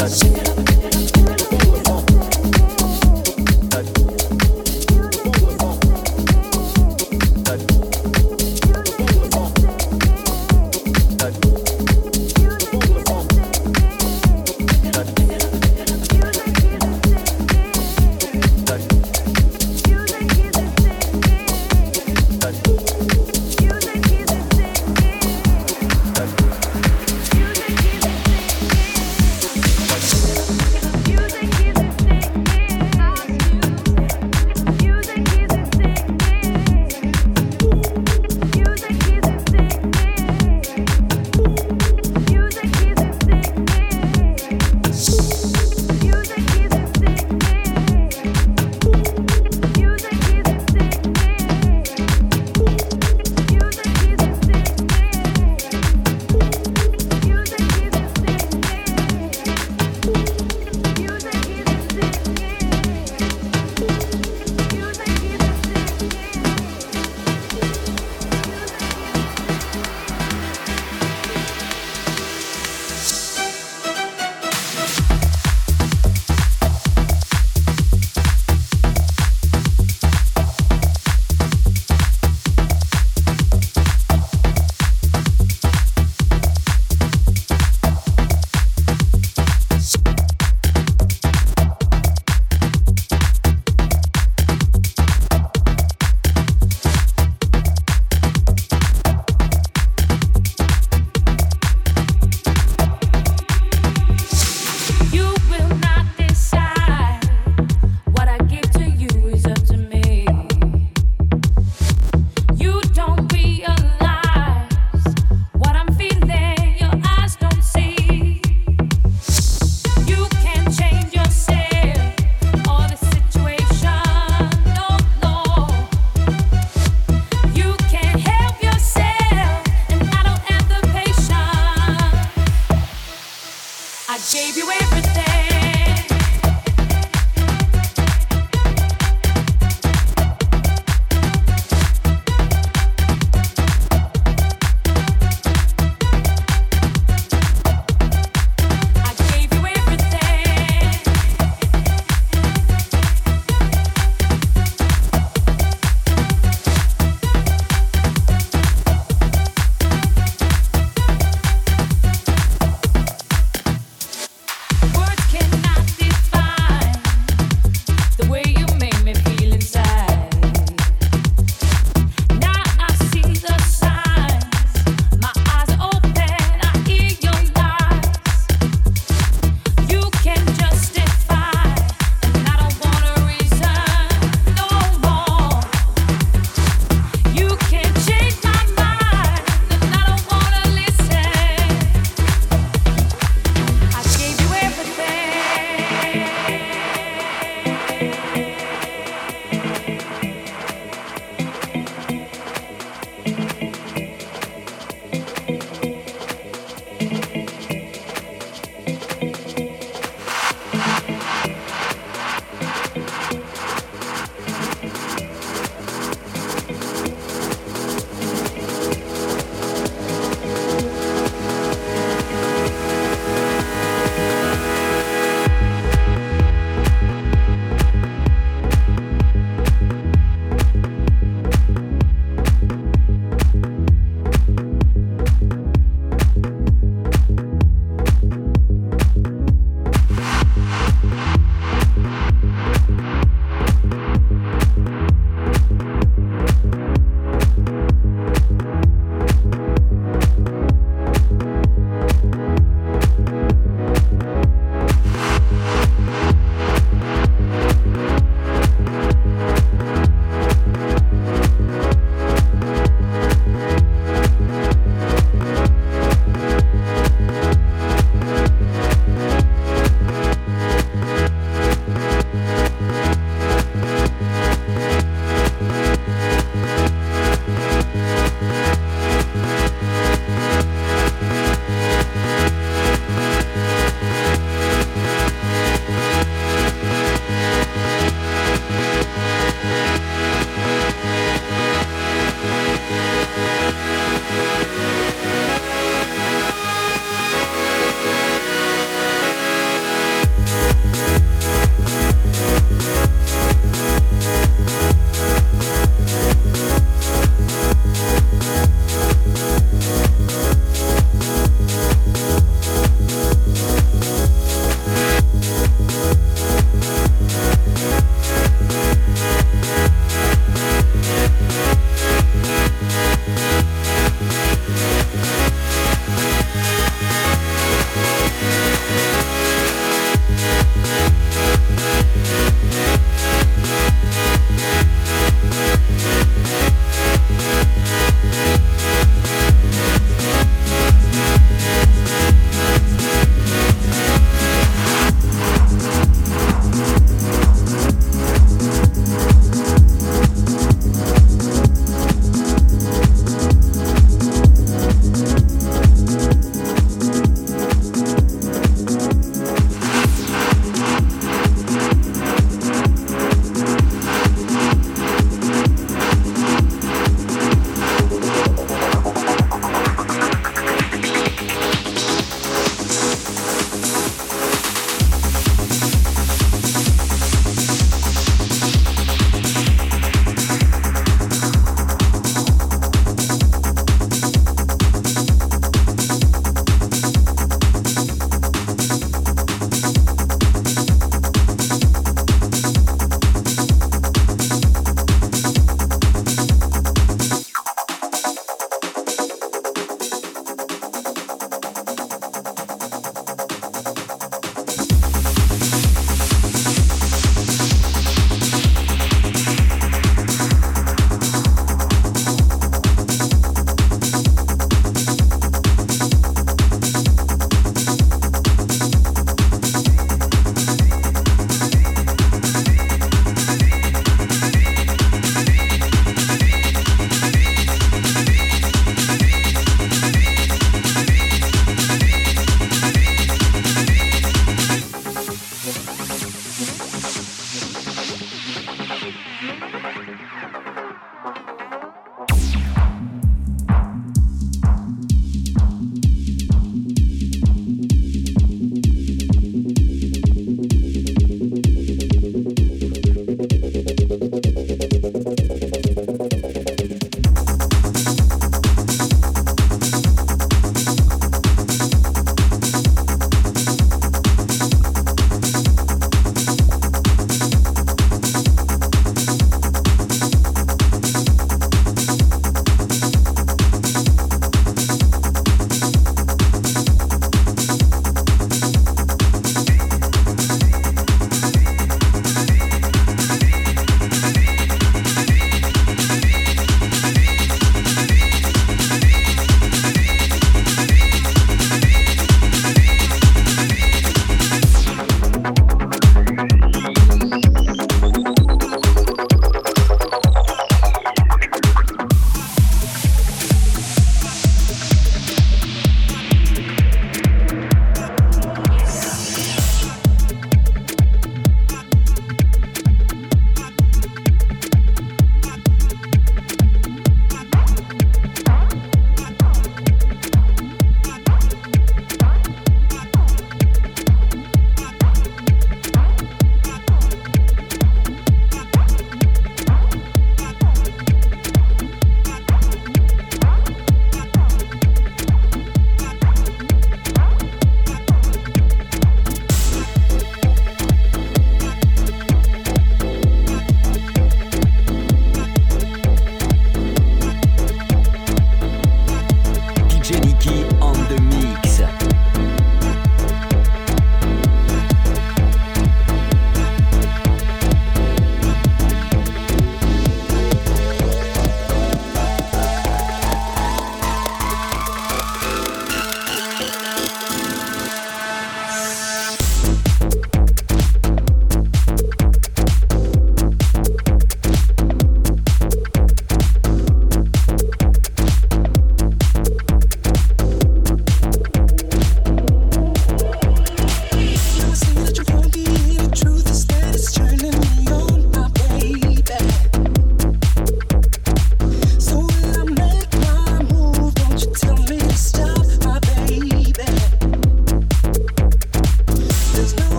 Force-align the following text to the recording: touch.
touch. 0.00 0.39